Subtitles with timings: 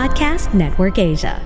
[0.00, 1.36] Podcast Network Asia.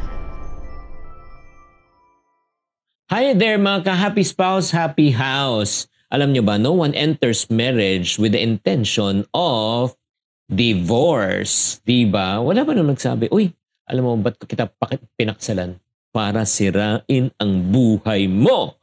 [3.10, 5.90] Hi there mga ka-happy spouse, happy house.
[6.06, 9.98] Alam nyo ba, no one enters marriage with the intention of
[10.46, 11.82] divorce.
[11.82, 12.38] Diba?
[12.46, 13.50] Wala ba nung nagsabi, uy,
[13.90, 14.70] alam mo, ba't kita
[15.18, 15.74] pinaksalan?
[16.14, 18.78] Para sirain ang buhay mo.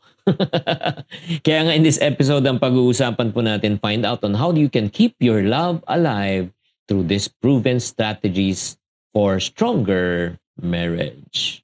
[1.47, 4.91] Kaya nga in this episode, ang pag-uusapan po natin, find out on how you can
[4.91, 6.51] keep your love alive
[6.91, 8.80] through these proven strategies
[9.13, 11.63] for stronger marriage.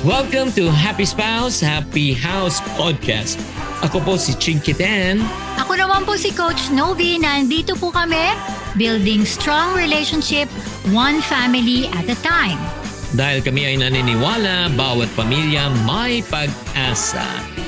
[0.00, 3.36] Welcome to Happy Spouse, Happy House Podcast.
[3.84, 5.20] Ako po si Chinky Tan.
[5.60, 7.20] Ako naman po si Coach Novi.
[7.20, 8.32] Nandito po kami,
[8.80, 10.48] building strong relationship,
[10.96, 12.56] one family at a time.
[13.12, 17.60] Dahil kami ay naniniwala, bawat pamilya may pag-asa.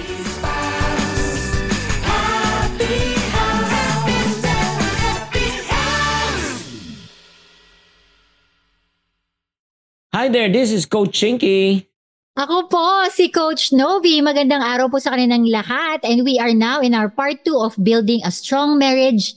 [10.12, 11.88] Hi there, this is Coach Chinky.
[12.36, 14.20] Ako po, si Coach Novi.
[14.20, 16.04] Magandang araw po sa kaninang lahat.
[16.04, 19.32] And we are now in our part 2 of building a strong marriage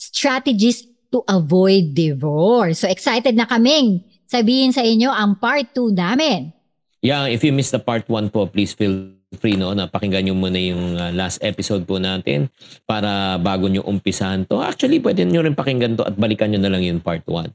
[0.00, 2.80] strategies to avoid divorce.
[2.80, 6.56] So excited na kaming sabihin sa inyo ang part 2 namin.
[7.04, 10.40] Yeah, if you missed the part 1 po, please feel free no na pakinggan niyo
[10.40, 12.48] muna yung uh, last episode po natin
[12.88, 14.64] para bago niyo umpisahan to.
[14.64, 17.52] Actually, pwede niyo rin pakinggan to at balikan niyo na lang yung part 1.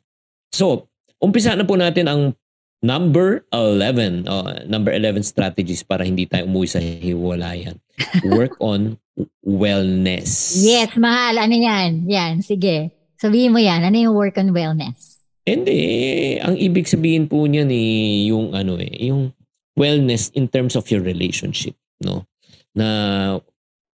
[0.53, 0.85] So,
[1.17, 2.37] umpisa na po natin ang
[2.79, 4.23] Number 11.
[4.31, 7.75] Oh, number 11 strategies para hindi tayo umuwi sa hiwalayan.
[8.23, 8.95] Work on
[9.43, 10.55] wellness.
[10.63, 11.43] Yes, mahal.
[11.43, 12.07] Ano yan?
[12.07, 12.95] Yan, sige.
[13.19, 13.83] Sabihin mo yan.
[13.83, 15.27] Ano yung work on wellness?
[15.43, 16.39] Hindi.
[16.39, 19.35] Ang ibig sabihin po niyan eh, yung ano eh, yung
[19.75, 21.75] wellness in terms of your relationship.
[21.99, 22.23] No?
[22.71, 22.87] Na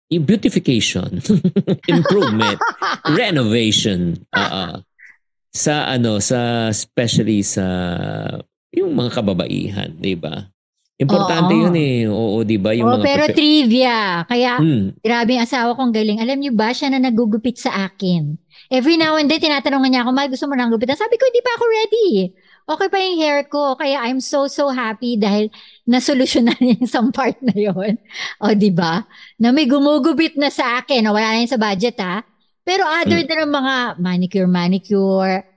[0.08, 1.20] yung beautification,
[1.92, 2.60] improvement,
[3.20, 4.80] renovation, uh,
[5.50, 7.66] sa ano sa especially sa
[8.74, 10.50] yung mga kababaihan, 'di ba?
[11.00, 11.62] Importante Oo.
[11.64, 11.98] 'yun eh.
[12.12, 12.76] Oo, 'di ba?
[12.76, 14.28] Yung oh, mga pero pepe- trivia.
[14.28, 15.00] Kaya hmm.
[15.00, 16.20] grabe ang asawa kong galing.
[16.20, 18.36] Alam niyo ba siya na nagugupit sa akin?
[18.68, 21.42] Every now and then tinatanong niya ako, "Mahal, gusto mo nang gupitan?" Sabi ko, "Hindi
[21.42, 22.10] pa ako ready."
[22.70, 23.74] Okay pa yung hair ko.
[23.80, 25.50] Kaya I'm so so happy dahil
[25.90, 27.96] nasolusyonan niya yung isang part na 'yon.
[28.44, 29.08] O, 'di ba?
[29.40, 31.08] Na may gumugupit na sa akin.
[31.10, 32.28] O, wala na yun sa budget ha.
[32.68, 33.30] Pero other hmm.
[33.32, 35.49] than mga manicure, manicure,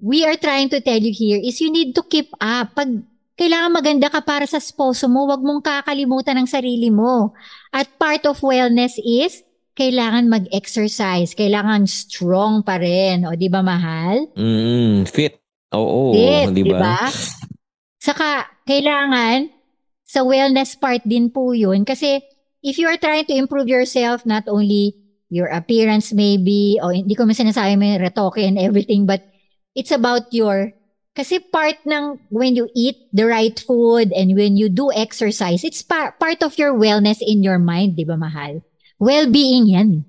[0.00, 2.76] we are trying to tell you here is you need to keep up.
[2.76, 3.04] Pag
[3.36, 7.36] kailangan maganda ka para sa sposo mo, wag mong kakalimutan ang sarili mo.
[7.72, 9.44] At part of wellness is
[9.76, 13.28] kailangan mag-exercise, kailangan strong pa rin.
[13.28, 14.24] O, di ba mahal?
[14.32, 15.36] Mm, fit.
[15.76, 17.12] Oo, fit, di ba?
[18.00, 19.52] Saka, kailangan
[20.00, 21.84] sa wellness part din po yun.
[21.84, 22.24] Kasi,
[22.64, 24.96] if you are trying to improve yourself, not only
[25.28, 29.20] your appearance maybe, o hindi ko man sinasabi may retoke and everything, but
[29.76, 30.72] It's about your
[31.16, 35.80] kasi part ng when you eat the right food and when you do exercise, it's
[35.80, 38.60] pa- part of your wellness in your mind, 'di ba, mahal?
[39.00, 40.04] Well-being 'yan.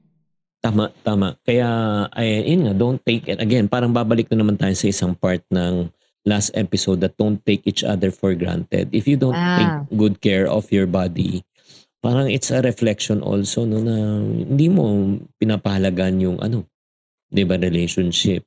[0.59, 1.39] Tama, tama.
[1.47, 1.67] Kaya
[2.11, 5.39] ay yun nga, don't take it again, parang babalik na naman tayo sa isang part
[5.47, 5.87] ng
[6.27, 8.91] last episode that don't take each other for granted.
[8.91, 9.59] If you don't ah.
[9.59, 11.47] take good care of your body,
[12.03, 13.95] parang it's a reflection also no na
[14.43, 16.67] hindi mo pinapahalagan yung ano,
[17.31, 18.43] 'di ba, relationship.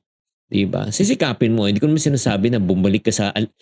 [0.51, 0.91] Diba?
[0.91, 1.63] Sisikapin mo.
[1.63, 3.55] Hindi ko naman sinasabi na bumalik ka sa al-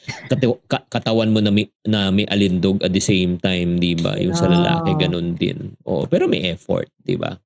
[0.89, 4.17] katawan mo na may, na may alindog at the same time, diba?
[4.17, 5.77] Yung sa lalaki, ganun din.
[5.85, 7.37] Oo, pero may effort, diba?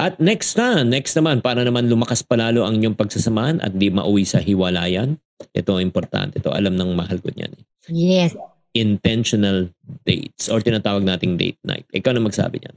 [0.00, 4.24] At next na, next naman, para naman lumakas palalo ang inyong pagsasamahan at di mauwi
[4.24, 5.20] sa hiwalayan.
[5.52, 6.40] Ito ang importante.
[6.40, 7.52] Ito, alam ng mahal ko niyan.
[7.92, 8.32] Yes.
[8.72, 9.68] Intentional
[10.08, 11.84] dates or tinatawag nating date night.
[11.92, 12.76] Ikaw na magsabi niyan.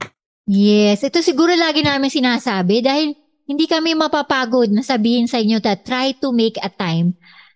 [0.52, 1.00] Yes.
[1.00, 6.16] Ito siguro lagi namin sinasabi dahil hindi kami mapapagod na sabihin sa inyo that try
[6.16, 7.12] to make a time,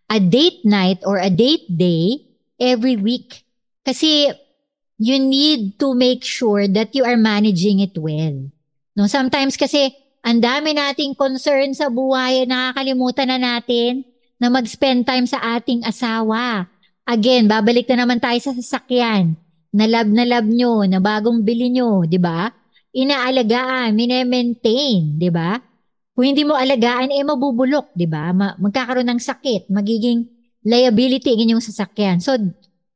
[0.09, 2.29] a date night or a date day
[2.61, 3.45] every week.
[3.85, 4.29] Kasi
[5.01, 8.37] you need to make sure that you are managing it well.
[8.99, 14.05] No, sometimes kasi ang dami nating concern sa buhay, nakakalimutan na natin
[14.37, 16.69] na mag-spend time sa ating asawa.
[17.09, 19.39] Again, babalik na naman tayo sa sasakyan.
[19.73, 22.53] Na love na love nyo, na bagong bili nyo, di ba?
[22.93, 25.57] Inaalagaan, mine-maintain, di ba?
[26.19, 28.35] Kung hindi mo alagaan, eh mabubulok, di ba?
[28.35, 30.27] Ma- magkakaroon ng sakit, magiging
[30.67, 32.19] liability ang inyong sasakyan.
[32.19, 32.35] So,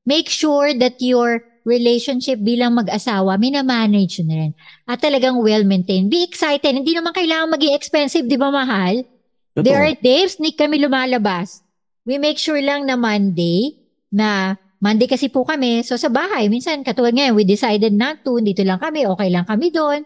[0.03, 4.53] make sure that your relationship bilang mag-asawa, minamanage na rin.
[4.91, 6.11] At talagang well-maintained.
[6.11, 6.75] Be excited.
[6.75, 9.07] Hindi naman kailangan maging expensive, di ba mahal?
[9.55, 9.71] Totoo.
[9.71, 11.63] There are days, ni kami lumalabas.
[12.03, 13.79] We make sure lang na Monday,
[14.11, 18.43] na Monday kasi po kami, so sa bahay, minsan katulad ngayon, we decided not to,
[18.43, 20.03] dito lang kami, okay lang kami doon.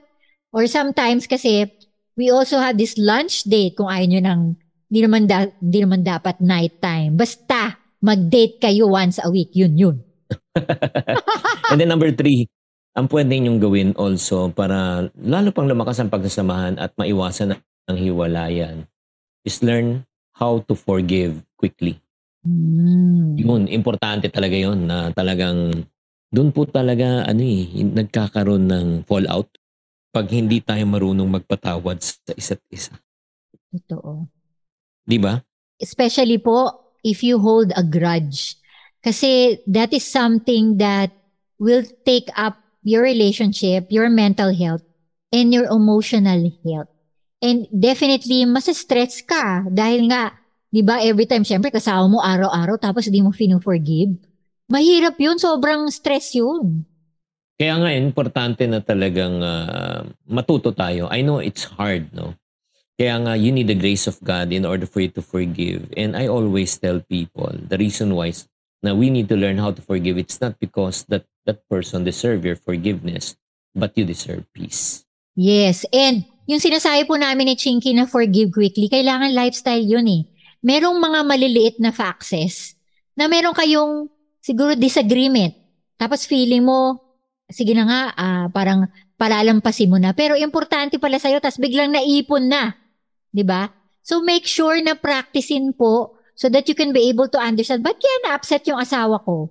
[0.52, 1.64] Or sometimes kasi,
[2.16, 4.40] We also have this lunch date kung ayaw nyo ng,
[4.88, 7.12] hindi naman, da, hindi naman dapat night time.
[7.12, 9.52] Basta, mag-date kayo once a week.
[9.52, 9.96] Yun, yun.
[11.70, 12.48] And then number three,
[12.96, 17.52] ang pwede niyong gawin also para lalo pang lumakas ang pagsasamahan at maiwasan
[17.86, 18.88] ang hiwalayan
[19.44, 22.00] is learn how to forgive quickly.
[22.48, 23.36] Mm.
[23.36, 25.84] Yun, importante talaga yun na talagang
[26.32, 29.52] doon po talaga ano eh, nagkakaroon ng fallout
[30.16, 32.96] pag hindi tayo marunong magpatawad sa isa't isa.
[33.68, 34.24] Totoo.
[35.04, 35.44] Di ba?
[35.76, 36.72] Especially po
[37.04, 38.56] if you hold a grudge.
[39.04, 41.12] Kasi that is something that
[41.60, 44.80] will take up your relationship, your mental health,
[45.36, 46.88] and your emotional health.
[47.44, 50.32] And definitely, masa-stress ka dahil nga,
[50.72, 54.16] di ba, every time, syempre, kasama mo araw-araw tapos di mo fino-forgive.
[54.72, 56.88] Mahirap yun, sobrang stress yun.
[57.56, 61.08] Kaya nga, importante na talagang uh, matuto tayo.
[61.08, 62.36] I know it's hard, no?
[63.00, 65.88] Kaya nga, you need the grace of God in order for you to forgive.
[65.96, 68.32] And I always tell people, the reason why
[68.84, 72.44] na we need to learn how to forgive, it's not because that that person deserve
[72.44, 73.36] your forgiveness,
[73.72, 75.04] but you deserve peace.
[75.36, 80.22] Yes, and yung sinasabi po namin ni Chinky na forgive quickly, kailangan lifestyle yun eh.
[80.60, 82.76] Merong mga maliliit na faxes
[83.16, 84.08] na meron kayong
[84.44, 85.56] siguro disagreement.
[85.96, 87.05] Tapos feeling mo,
[87.50, 90.12] sige na nga, uh, parang palalampasin mo na.
[90.12, 92.74] Pero importante pala sa'yo, tapos biglang naipon na.
[92.74, 92.80] ba?
[93.32, 93.62] Diba?
[94.06, 97.98] So make sure na practicein po so that you can be able to understand, ba't
[97.98, 99.50] kaya na-upset yung asawa ko?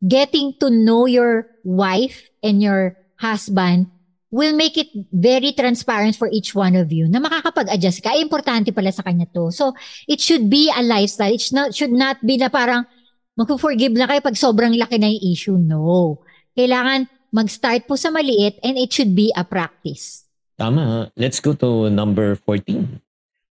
[0.00, 3.92] Getting to know your wife and your husband
[4.32, 8.16] will make it very transparent for each one of you na makakapag-adjust ka.
[8.16, 9.52] Ay, importante pala sa kanya to.
[9.52, 9.76] So,
[10.08, 11.36] it should be a lifestyle.
[11.36, 12.88] It should not, should not be na parang
[13.36, 15.58] mag-forgive na kayo pag sobrang laki na yung issue.
[15.60, 16.24] No.
[16.56, 20.28] Kailangan mag-start po sa maliit and it should be a practice.
[20.60, 21.10] Tama.
[21.16, 23.00] Let's go to number 14.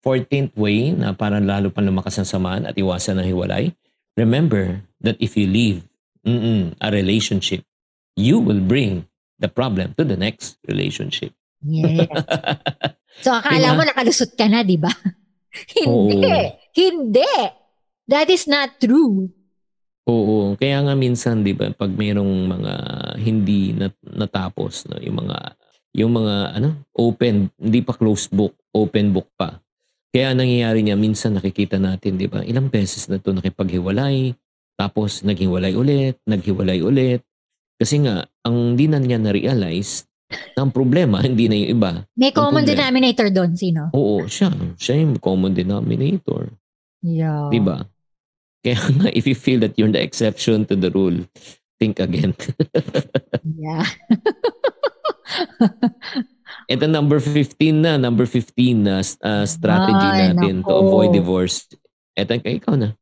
[0.05, 3.73] 14th way na para lalo pa lumakas ang samahan at iwasan ang hiwalay.
[4.15, 5.83] Remember that if you leave
[6.23, 7.65] mm a relationship,
[8.15, 9.05] you will bring
[9.41, 11.35] the problem to the next relationship.
[11.65, 12.07] Yes.
[13.25, 13.77] so akala diba?
[13.77, 14.93] mo nakalusot ka na, di ba?
[15.75, 16.21] Hindi.
[16.21, 16.53] Oo.
[16.71, 17.35] Hindi.
[18.05, 19.33] That is not true.
[20.05, 22.73] Oo, kaya nga minsan 'di ba pag mayroong mga
[23.17, 25.37] hindi nat- natapos no, yung mga
[25.95, 29.57] yung mga ano, open, hindi pa closed book, open book pa.
[30.11, 34.37] Kaya nangyayari niya minsan nakikita natin 'di ba, ilang beses na 'to nakipaghiwalay,
[34.77, 37.25] tapos naghiwalay ulit, naghiwalay ulit.
[37.81, 40.05] Kasi nga ang hindi na niya na-realize
[40.53, 41.91] ang problema hindi na yung iba.
[42.13, 43.89] May common denominator doon, sino?
[43.89, 44.53] Oo, siya.
[44.77, 46.53] Siya yung common denominator.
[47.01, 47.49] Yeah.
[47.49, 47.81] 'Di ba?
[48.65, 51.21] Kaya nga, if you feel that you're the exception to the rule,
[51.77, 52.33] think again.
[53.61, 53.85] yeah.
[56.73, 60.69] Ito number 15 na, number 15 na uh, strategy Ay, natin nako.
[60.69, 61.69] to avoid divorce.
[62.17, 62.97] Ito kay ikaw na.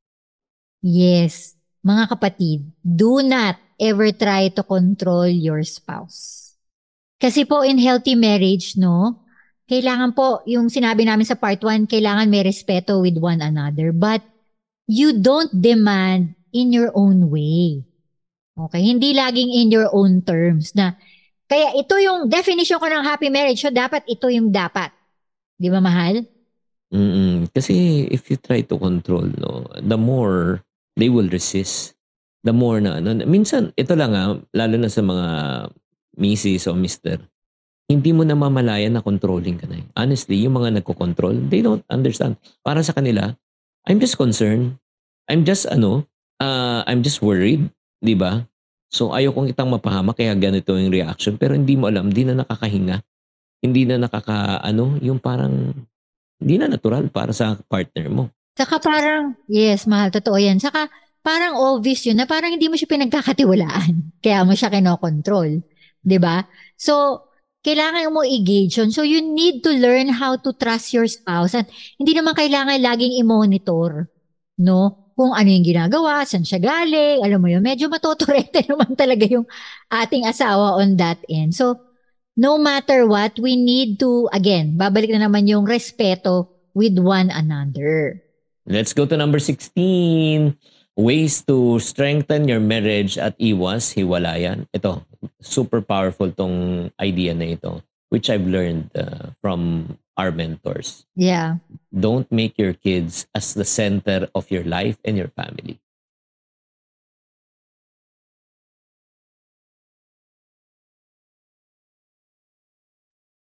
[0.83, 1.55] Yes.
[1.79, 6.51] Mga kapatid, do not ever try to control your spouse.
[7.23, 9.23] Kasi po in healthy marriage, no,
[9.71, 13.95] kailangan po, yung sinabi namin sa part 1, kailangan may respeto with one another.
[13.95, 14.32] But
[14.87, 17.83] you don't demand in your own way.
[18.53, 18.81] Okay?
[18.83, 20.95] Hindi laging in your own terms na
[21.49, 23.61] kaya ito yung definition ko ng happy marriage.
[23.61, 24.89] So, dapat ito yung dapat.
[25.59, 26.25] Di ba, mahal?
[26.93, 27.49] Mm-mm.
[27.49, 30.61] Kasi if you try to control, no, the more
[30.97, 31.97] they will resist.
[32.43, 35.27] The more na, ano, minsan, ito lang ah, lalo na sa mga
[36.19, 36.69] Mrs.
[36.69, 37.17] o Mr.,
[37.87, 39.79] hindi mo na mamalayan na controlling ka na.
[39.79, 39.85] Eh.
[39.95, 42.35] Honestly, yung mga nagko-control, they don't understand.
[42.63, 43.35] Para sa kanila,
[43.87, 44.79] I'm just concerned.
[45.27, 46.07] I'm just ano,
[46.43, 47.69] uh, I'm just worried,
[48.03, 48.43] 'di ba?
[48.93, 52.45] So ayaw kong itang mapahama kaya ganito yung reaction pero hindi mo alam, hindi na
[52.45, 53.01] nakakahinga.
[53.63, 55.73] Hindi na nakaka ano, yung parang
[56.43, 58.27] hindi na natural para sa partner mo.
[58.53, 60.61] Saka parang, yes, mahal, totoo yan.
[60.61, 60.91] Saka
[61.23, 64.19] parang obvious yun na parang hindi mo siya pinagkakatiwalaan.
[64.21, 65.63] Kaya mo siya kinokontrol.
[65.63, 66.35] ba diba?
[66.75, 67.25] So,
[67.63, 68.91] kailangan mo i-gauge yun.
[68.91, 71.55] So, you need to learn how to trust your spouse.
[71.55, 74.11] At hindi naman kailangan laging i-monitor,
[74.59, 75.02] no?
[75.13, 79.45] Kung ano yung ginagawa, saan siya galing, alam mo yun, medyo matotorete naman talaga yung
[79.89, 81.53] ating asawa on that end.
[81.53, 81.77] So,
[82.33, 88.21] no matter what, we need to, again, babalik na naman yung respeto with one another.
[88.65, 90.57] Let's go to number 16
[90.97, 94.65] ways to strengthen your marriage at iwas hiwalayan.
[94.73, 95.05] Ito,
[95.41, 101.05] super powerful tong idea na ito, which I've learned uh, from our mentors.
[101.15, 101.63] Yeah.
[101.93, 105.83] Don't make your kids as the center of your life and your family.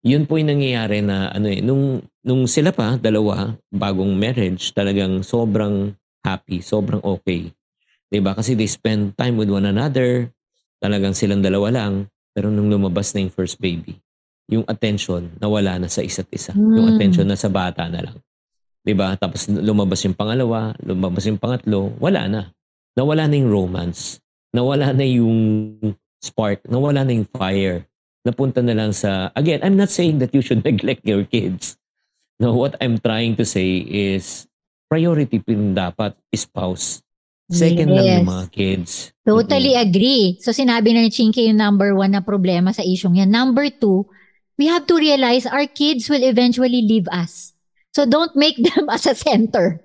[0.03, 5.23] yun po yung nangyayari na ano eh, nung, nung sila pa, dalawa, bagong marriage, talagang
[5.23, 5.95] sobrang
[6.27, 7.55] happy, sobrang okay.
[8.11, 10.29] 'Di ba Kasi they spend time with one another,
[10.83, 14.03] talagang silang dalawa lang, pero nung lumabas na yung first baby,
[14.53, 16.53] yung attention nawala na sa isa't isa.
[16.53, 16.77] Mm.
[16.77, 16.95] Yung hmm.
[16.97, 18.17] attention na sa bata na lang.
[18.85, 22.43] 'Di ba Tapos lumabas yung pangalawa, lumabas yung pangatlo, wala na.
[22.93, 24.21] Nawala na yung romance.
[24.53, 25.33] Nawala na yung
[26.21, 26.69] spark.
[26.69, 27.89] Nawala na yung fire
[28.23, 31.77] napunta na lang sa, again, I'm not saying that you should neglect your kids.
[32.39, 34.47] No, what I'm trying to say is,
[34.91, 37.03] priority pin dapat spouse.
[37.53, 37.97] Second yes.
[37.97, 38.91] lang yung mga kids.
[39.29, 39.89] Totally mm-hmm.
[39.93, 40.25] agree.
[40.41, 43.29] So sinabi na ni Chinky yung number one na problema sa isyong yan.
[43.29, 44.09] Number two,
[44.59, 47.53] we have to realize our kids will eventually leave us.
[47.93, 49.81] So don't make them as a center.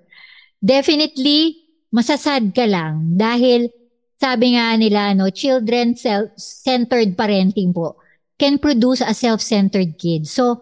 [0.63, 3.69] Definitely, masasad ka lang dahil
[4.17, 7.95] sabi nga nila, no, children self-centered parenting po
[8.41, 10.25] can produce a self-centered kid.
[10.25, 10.62] So,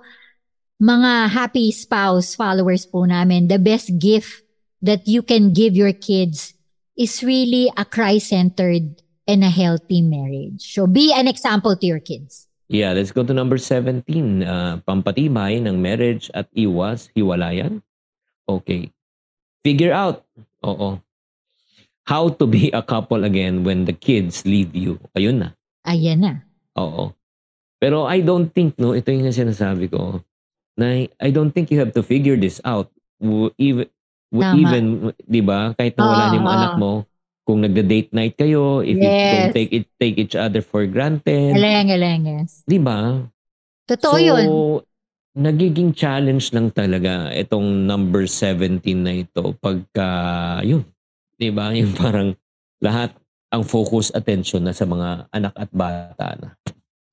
[0.80, 4.44] mga happy spouse followers po namin, the best gift
[4.84, 6.54] that you can give your kids
[7.00, 10.76] is really a Christ-centered and a healthy marriage.
[10.76, 12.48] So, be an example to your kids.
[12.66, 14.02] Yeah, let's go to number 17.
[14.42, 17.86] Uh, pampatibay ng marriage at iwas, hiwalayan.
[18.50, 18.90] Okay.
[19.62, 20.26] Figure out.
[20.66, 20.98] Oo.
[22.06, 24.98] How to be a couple again when the kids leave you.
[25.18, 25.50] Ayun na.
[25.86, 26.34] Ayan na.
[26.78, 27.14] Oo.
[27.78, 30.22] Pero I don't think, no, ito yung sinasabi ko,
[30.78, 32.90] na I don't think you have to figure this out.
[33.58, 33.90] Even,
[34.34, 34.58] Tama.
[34.58, 34.84] even
[35.22, 36.92] di ba, kahit na wala uh, yung uh, anak mo,
[37.46, 39.06] kung nagda-date night kayo, if yes.
[39.06, 41.54] you don't take it take each other for granted.
[41.54, 42.66] Galing, galing, yes.
[42.66, 43.22] Di ba?
[43.86, 44.46] Totoo so, yun.
[45.38, 50.10] nagiging challenge lang talaga itong number 17 na ito pagka,
[50.66, 50.82] yun,
[51.38, 51.70] di ba?
[51.78, 52.34] Yung parang
[52.82, 53.14] lahat
[53.54, 56.50] ang focus attention na sa mga anak at bata na.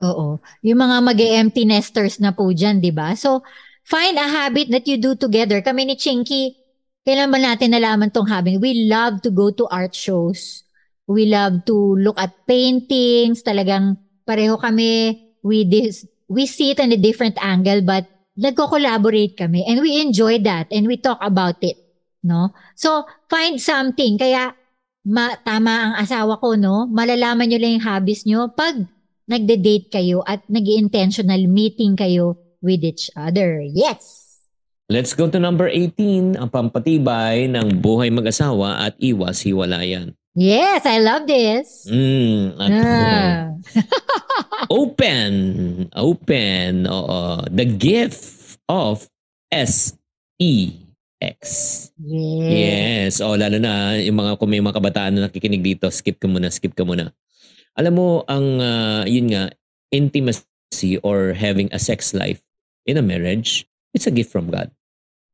[0.02, 0.40] Oo.
[0.64, 3.14] Yung mga mag-empty nesters na po dyan, di ba?
[3.14, 3.44] So,
[3.86, 5.62] find a habit that you do together.
[5.62, 6.61] Kami ni Chinky,
[7.02, 8.62] kailan ba natin nalaman tong habit?
[8.62, 10.62] We love to go to art shows.
[11.06, 13.42] We love to look at paintings.
[13.42, 15.18] Talagang pareho kami.
[15.42, 18.06] We, dis- we see it in a different angle but
[18.38, 21.76] nagko-collaborate kami and we enjoy that and we talk about it.
[22.22, 22.54] No?
[22.78, 24.16] So, find something.
[24.16, 24.54] Kaya,
[25.04, 26.86] ma- tama ang asawa ko, no?
[26.86, 28.78] Malalaman nyo lang yung hobbies nyo pag
[29.26, 33.60] nagde-date kayo at nag intentional meeting kayo with each other.
[33.60, 34.31] Yes!
[34.90, 40.18] Let's go to number 18, ang pampatibay ng buhay mag-asawa at iwas-hiwalayan.
[40.34, 41.86] Yes, I love this.
[41.86, 43.36] Mm, at ah.
[44.82, 45.32] open,
[45.92, 47.44] open, oo.
[47.52, 49.06] The gift of
[49.52, 51.38] S-E-X.
[52.00, 52.42] Yes.
[52.48, 53.12] Yes.
[53.22, 56.50] O, lalo na, yung mga, kung may mga kabataan na nakikinig dito, skip ka muna,
[56.50, 57.12] skip ka muna.
[57.78, 59.52] Alam mo, ang uh, yun nga,
[59.92, 62.40] intimacy or having a sex life
[62.88, 64.72] in a marriage, it's a gift from God.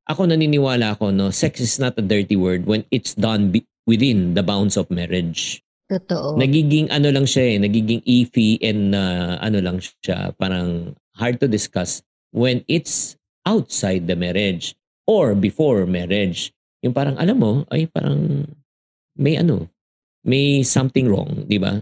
[0.09, 4.35] Ako naniniwala ako, no, sex is not a dirty word when it's done be- within
[4.35, 5.63] the bounds of marriage.
[5.89, 6.37] Totoo.
[6.37, 11.49] Nagiging ano lang siya eh, nagiging iffy and uh, ano lang siya, parang hard to
[11.49, 12.01] discuss
[12.33, 14.77] when it's outside the marriage
[15.09, 16.53] or before marriage.
[16.85, 18.49] Yung parang alam mo, ay parang
[19.17, 19.69] may ano,
[20.25, 21.81] may something wrong, di ba?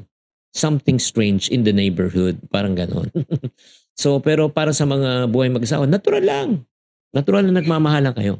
[0.57, 2.41] something strange in the neighborhood.
[2.51, 3.13] Parang ganon.
[3.97, 6.51] so, pero para sa mga buhay mag-asawa, natural lang.
[7.17, 8.35] Natural na nagmamahalan kayo.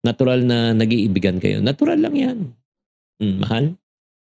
[0.00, 1.60] Natural na nag-iibigan kayo.
[1.60, 2.38] Natural lang yan.
[3.20, 3.64] Mm, mahal.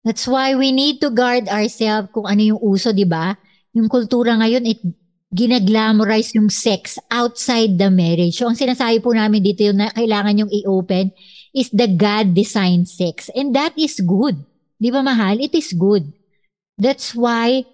[0.07, 3.35] That's why we need to guard ourselves kung ano yung uso, di ba?
[3.75, 4.79] Yung kultura ngayon, it
[5.27, 8.39] ginaglamorize yung sex outside the marriage.
[8.39, 11.11] So, ang sinasabi po namin dito yung na kailangan yung i-open
[11.51, 13.27] is the God-designed sex.
[13.35, 14.39] And that is good.
[14.79, 15.43] Di ba, mahal?
[15.43, 16.07] It is good.
[16.79, 17.67] That's why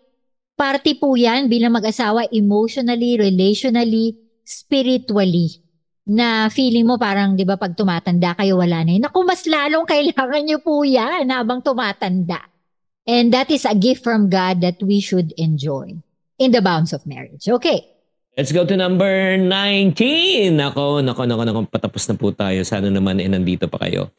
[0.53, 5.63] party po yan bilang mag-asawa emotionally, relationally, spiritually
[6.03, 9.03] na feeling mo parang 'di ba pag tumatanda kayo wala na yun.
[9.07, 12.43] Naku, mas lalong kailangan niyo po yan habang tumatanda.
[13.03, 15.99] And that is a gift from God that we should enjoy
[16.39, 17.47] in the bounds of marriage.
[17.47, 17.83] Okay.
[18.33, 20.57] Let's go to number 19.
[20.57, 22.65] Nako, nako, nako, nako, patapos na po tayo.
[22.65, 24.09] Sana naman eh, nandito pa kayo.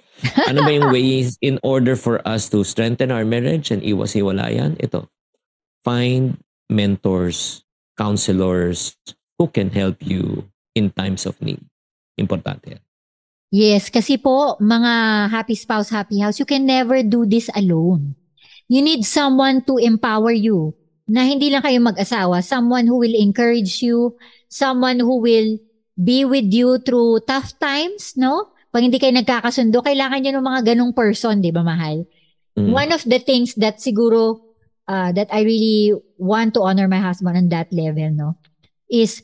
[0.47, 4.79] Ano ba yung ways in order for us to strengthen our marriage and iwas-iwalayan?
[4.79, 5.11] Ito,
[5.85, 6.41] find
[6.73, 7.62] mentors,
[7.95, 8.97] counselors
[9.38, 11.61] who can help you in times of need.
[12.19, 12.83] Importante yan.
[13.55, 14.93] Yes, kasi po, mga
[15.31, 18.19] happy spouse, happy house, you can never do this alone.
[18.67, 20.75] You need someone to empower you
[21.07, 24.19] na hindi lang kayo mag-asawa, someone who will encourage you,
[24.50, 25.61] someone who will
[25.95, 28.50] be with you through tough times, no?
[28.75, 32.03] Pag hindi kayo nagkakasundo, kailangan niyo ng mga ganong person, di ba, mahal?
[32.59, 32.75] Mm.
[32.75, 34.43] One of the things that siguro
[34.88, 38.29] uh, that I really want to honor my husband on that level, no,
[38.91, 39.23] is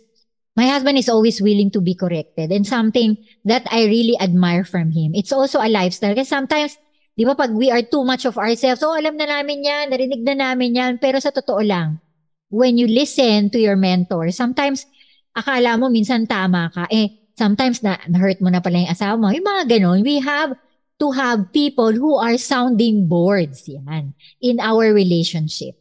[0.56, 4.90] my husband is always willing to be corrected and something that I really admire from
[4.90, 5.12] him.
[5.14, 6.14] It's also a lifestyle.
[6.14, 6.76] Kasi sometimes,
[7.16, 10.20] di ba pag we are too much of ourselves, oh, alam na namin yan, narinig
[10.26, 10.92] na namin yan.
[10.98, 12.02] Pero sa totoo lang,
[12.50, 14.84] when you listen to your mentor, sometimes,
[15.32, 16.90] akala mo minsan tama ka.
[16.90, 19.30] Eh, sometimes na, na-hurt mo na pala yung asawa mo.
[19.30, 20.52] Yung mga ganun, we have
[21.00, 25.74] to have people who are sounding boards yan in our relationship.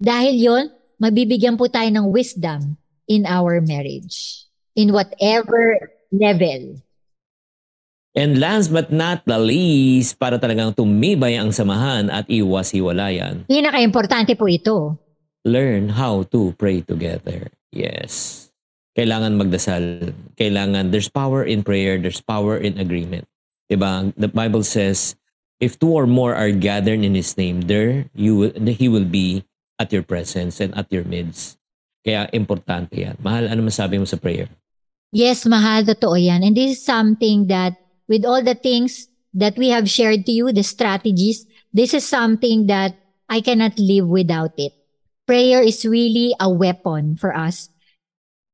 [0.00, 0.64] Dahil yon
[0.96, 6.80] mabibigyan po tayo ng wisdom in our marriage, in whatever level.
[8.18, 13.46] And last but not the least, para talagang tumibay ang samahan at iwas-hiwalayan.
[13.46, 14.98] Pinaka-importante po ito.
[15.46, 17.46] Learn how to pray together.
[17.70, 18.48] Yes.
[18.98, 20.10] Kailangan magdasal.
[20.34, 23.28] Kailangan, there's power in prayer, there's power in agreement.
[23.70, 24.12] Diba?
[24.16, 25.14] The Bible says,
[25.60, 29.44] if two or more are gathered in His name, there you will, He will be
[29.78, 31.58] at your presence and at your midst.
[32.04, 33.16] Kaya importante yan.
[33.20, 34.48] Mahal, ano masabi mo sa prayer?
[35.12, 35.84] Yes, mahal.
[35.84, 36.42] Totoo yan.
[36.44, 37.76] And this is something that
[38.08, 42.66] with all the things that we have shared to you, the strategies, this is something
[42.66, 42.96] that
[43.28, 44.72] I cannot live without it.
[45.26, 47.68] Prayer is really a weapon for us.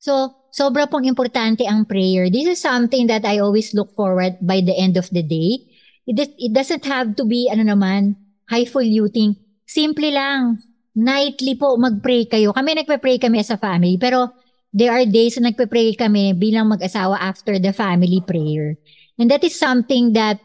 [0.03, 2.31] So, sobra pong importante ang prayer.
[2.31, 5.67] This is something that I always look forward by the end of the day.
[6.07, 8.15] It, it doesn't have to be, ano naman,
[8.47, 9.35] highfalutin.
[9.67, 10.63] Simple lang
[10.95, 12.55] nightly po mag-pray kayo.
[12.55, 14.31] Kami nagpe-pray kami as a family, pero
[14.71, 18.79] there are days na nagpe-pray kami bilang mag-asawa after the family prayer.
[19.19, 20.39] And that is something that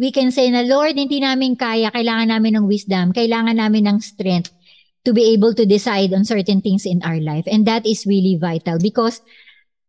[0.00, 3.98] we can say na, Lord, hindi namin kaya, kailangan namin ng wisdom, kailangan namin ng
[4.00, 4.56] strength
[5.04, 7.44] to be able to decide on certain things in our life.
[7.44, 9.20] And that is really vital because,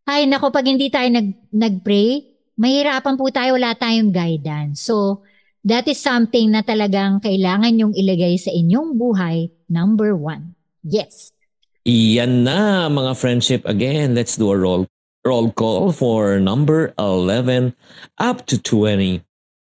[0.05, 2.25] ay, nako, pag hindi tayo nag, nag-pray,
[2.58, 4.81] mahirapan po tayo, wala tayong guidance.
[4.81, 5.25] So,
[5.62, 10.58] that is something na talagang kailangan yung ilagay sa inyong buhay number one.
[10.81, 11.34] Yes.
[11.86, 14.13] Iyan na mga friendship again.
[14.13, 14.86] Let's do a roll
[15.22, 17.77] roll call for number 11
[18.18, 19.22] up to 20.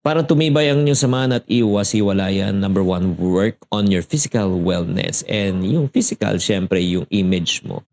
[0.05, 5.21] Para tumibay ang inyong samahan at iwas-iwalayan, number one, work on your physical wellness.
[5.29, 7.85] And yung physical, syempre, yung image mo.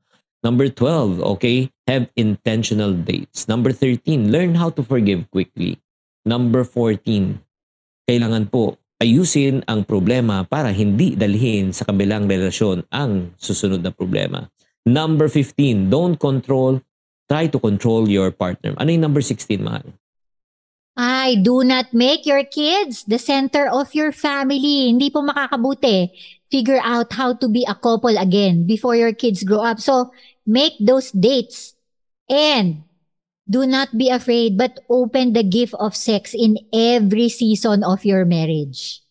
[0.46, 3.50] Number 12, okay, have intentional dates.
[3.50, 5.82] Number 13, learn how to forgive quickly.
[6.22, 7.42] Number 14,
[8.06, 14.46] kailangan po ayusin ang problema para hindi dalhin sa kabilang relasyon ang susunod na problema.
[14.86, 16.78] Number 15, don't control,
[17.26, 18.78] try to control your partner.
[18.78, 19.98] Ano yung number 16, mahal?
[20.96, 24.94] I do not make your kids the center of your family.
[24.94, 26.14] Hindi po makakabuti.
[26.48, 29.84] Figure out how to be a couple again before your kids grow up.
[29.84, 30.14] So,
[30.46, 31.74] make those dates.
[32.30, 32.86] And
[33.46, 38.26] do not be afraid, but open the gift of sex in every season of your
[38.26, 39.02] marriage.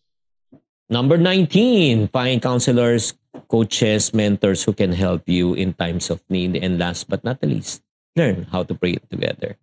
[0.90, 3.14] Number 19, find counselors,
[3.48, 6.58] coaches, mentors who can help you in times of need.
[6.58, 7.82] And last but not the least,
[8.16, 9.56] learn how to pray together.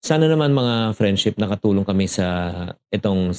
[0.00, 3.36] Sana naman mga friendship nakatulong kami sa itong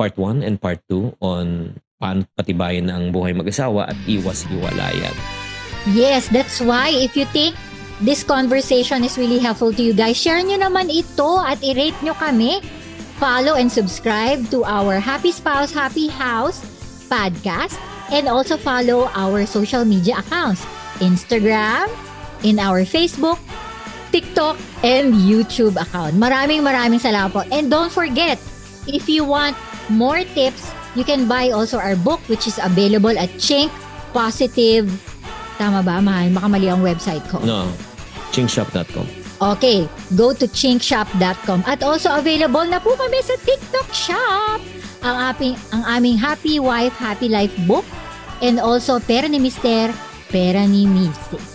[0.00, 5.41] part 1 and part 2 on paano patibayin ang buhay mag-asawa at iwas-iwalayan.
[5.90, 7.58] Yes, that's why if you think
[7.98, 12.14] this conversation is really helpful to you guys, share nyo naman ito at i-rate nyo
[12.14, 12.62] kami.
[13.18, 16.62] Follow and subscribe to our Happy Spouse, Happy House
[17.06, 17.78] podcast
[18.10, 20.64] and also follow our social media accounts,
[20.98, 21.86] Instagram,
[22.42, 23.38] in our Facebook,
[24.10, 26.16] TikTok, and YouTube account.
[26.18, 27.42] Maraming maraming salamat po.
[27.52, 28.40] And don't forget,
[28.88, 29.54] if you want
[29.88, 33.70] more tips, you can buy also our book which is available at Chink
[34.12, 35.11] Positive.
[35.62, 36.26] Tama ba, mahal?
[36.34, 37.38] Makamali ang website ko.
[37.46, 37.70] No,
[38.34, 39.06] chinkshop.com.
[39.38, 39.86] Okay,
[40.18, 44.58] go to chinkshop.com at also available na po kami sa TikTok Shop
[45.06, 47.86] ang, aping, ang aming Happy Wife, Happy Life book
[48.42, 49.94] and also Pera ni Mister,
[50.34, 51.46] Pera ni Mrs.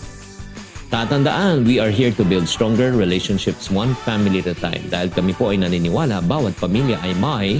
[0.87, 5.35] Tatandaan, we are here to build stronger relationships one family at a time dahil kami
[5.35, 7.59] po ay naniniwala bawat pamilya ay may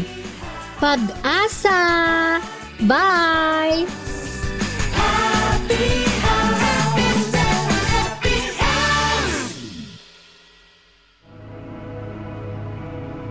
[0.80, 1.76] pag-asa.
[2.88, 3.84] Bye!
[4.96, 6.07] Happy